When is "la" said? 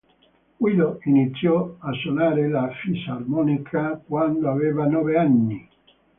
2.49-2.67